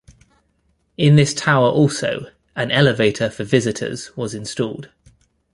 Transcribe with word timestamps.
In 0.97 1.15
this 1.15 1.31
tower 1.31 1.69
also 1.69 2.31
an 2.55 2.71
elevator 2.71 3.29
for 3.29 3.43
visitors 3.43 4.09
was 4.17 4.33
installed. 4.33 4.89